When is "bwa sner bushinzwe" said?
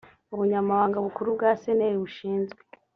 1.35-2.61